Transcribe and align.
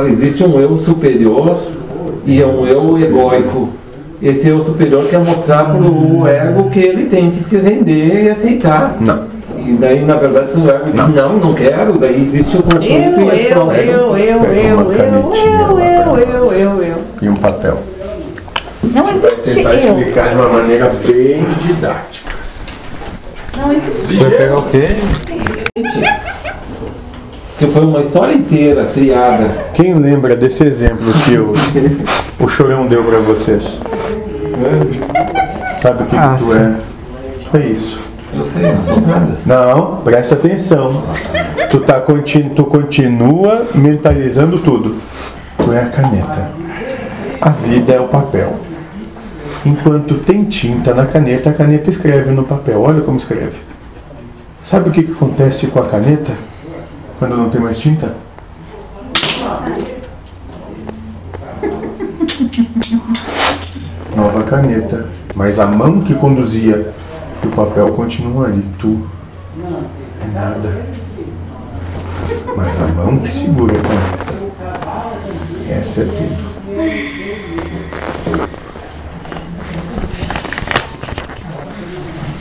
Agora, 0.00 0.14
existe 0.14 0.42
um 0.42 0.58
eu 0.58 0.78
superior 0.78 1.58
e 2.24 2.42
um 2.42 2.66
eu 2.66 2.98
egóico. 2.98 3.68
Esse 4.22 4.48
eu 4.48 4.64
superior 4.64 5.06
quer 5.08 5.18
mostrar 5.18 5.64
para 5.64 5.76
o 5.76 6.26
ego 6.26 6.70
que 6.70 6.80
ele 6.80 7.04
tem 7.04 7.30
que 7.30 7.42
se 7.42 7.58
render 7.58 8.24
e 8.24 8.30
aceitar. 8.30 8.96
Não. 8.98 9.28
E 9.58 9.72
daí, 9.72 10.02
na 10.02 10.14
verdade, 10.14 10.52
quando 10.52 10.66
o 10.66 10.70
ego 10.70 10.84
diz 10.90 11.14
não, 11.14 11.34
não 11.34 11.52
quero, 11.52 11.98
daí 11.98 12.16
existe 12.16 12.56
o 12.56 12.62
conflito 12.62 12.88
Eu, 12.88 13.28
e 13.28 13.50
eu, 13.50 13.58
eu, 13.58 14.16
eu, 14.16 14.16
eu, 14.16 14.16
eu, 14.16 14.90
eu, 14.90 15.78
eu, 15.78 16.18
eu, 16.18 16.52
eu, 16.52 16.82
eu. 16.82 16.96
E 17.20 17.28
um 17.28 17.36
papel. 17.36 17.78
Não 18.82 19.10
existe 19.10 19.54
Tentar 19.54 19.74
eu. 19.74 19.98
explicar 19.98 20.30
de 20.30 20.34
uma 20.34 20.48
maneira 20.48 20.90
bem 21.06 21.44
didática. 21.60 22.30
Não 23.54 23.70
existe 23.70 24.14
Vai 24.16 24.30
pegar 24.30 24.56
o 24.56 24.62
quê? 24.62 24.86
Que 27.60 27.66
foi 27.66 27.84
uma 27.84 28.00
história 28.00 28.32
inteira 28.34 28.86
criada. 28.86 29.48
Quem 29.74 29.92
lembra 29.94 30.34
desse 30.34 30.64
exemplo 30.64 31.12
que 31.24 31.36
o, 31.36 31.52
o 32.42 32.48
Chorão 32.48 32.86
deu 32.86 33.04
pra 33.04 33.18
vocês? 33.20 33.78
Sabe 35.82 36.02
o 36.02 36.06
que, 36.06 36.16
Ah, 36.16 36.36
que 36.38 36.44
tu 36.44 36.50
sim. 36.50 36.58
é? 37.54 37.58
É 37.58 37.66
isso. 37.66 38.00
Eu 38.34 38.46
sei, 38.46 38.62
não 38.72 38.82
sou 38.82 39.00
nada. 39.02 39.36
Não, 39.44 39.96
presta 39.98 40.34
atenção. 40.36 41.02
Tu, 41.70 41.80
tá, 41.80 42.00
conti- 42.00 42.50
tu 42.56 42.64
continua 42.64 43.66
mentalizando 43.74 44.58
tudo. 44.60 44.96
Tu 45.62 45.72
é 45.72 45.80
a 45.82 45.86
caneta. 45.86 46.48
A 47.42 47.50
vida 47.50 47.92
é 47.92 48.00
o 48.00 48.08
papel. 48.08 48.54
Enquanto 49.66 50.14
tem 50.14 50.44
tinta 50.44 50.94
na 50.94 51.04
caneta, 51.06 51.50
a 51.50 51.52
caneta 51.52 51.90
escreve 51.90 52.30
no 52.30 52.44
papel. 52.44 52.80
Olha 52.80 53.02
como 53.02 53.18
escreve. 53.18 53.58
Sabe 54.64 54.88
o 54.88 54.92
que, 54.92 55.02
que 55.02 55.12
acontece 55.12 55.66
com 55.66 55.80
a 55.80 55.86
caneta 55.86 56.32
quando 57.20 57.36
não 57.36 57.48
tem 57.50 57.60
mais 57.60 57.78
tinta? 57.78 58.16
Nova 64.16 64.42
caneta. 64.44 65.06
Mas 65.34 65.60
a 65.60 65.66
mão 65.66 66.00
que 66.00 66.14
conduzia 66.14 66.94
o 67.44 67.48
papel 67.50 67.92
continua 67.92 68.46
ali. 68.46 68.64
Tu 68.78 69.06
é 70.22 70.26
nada. 70.32 70.86
Mas 72.56 72.80
a 72.80 72.86
mão 72.86 73.18
que 73.18 73.30
segura 73.30 73.78
a 73.78 73.82
caneta. 73.82 74.32
Essa 75.70 76.00
é 76.00 76.06
tudo. 76.06 76.48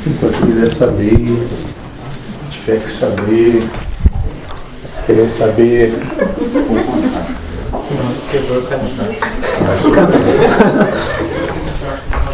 Enquanto 0.07 0.45
quiser 0.45 0.71
saber, 0.71 1.49
tiver 2.49 2.79
que 2.79 2.89
saber, 2.89 3.69
querer 5.09 5.29
saber. 5.31 5.93
Quebrou 8.29 8.59
a 8.59 8.67
caneta. 8.67 9.09